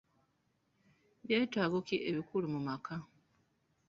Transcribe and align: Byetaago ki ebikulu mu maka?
Byetaago 1.25 1.77
ki 1.87 1.97
ebikulu 2.09 2.45
mu 2.53 2.59
maka? 2.67 2.95